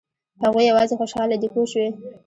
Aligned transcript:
هغوی 0.43 0.63
یوازې 0.71 0.93
خوشاله 0.99 1.35
دي 1.41 1.47
پوه 1.53 1.65
شوې!. 1.71 1.89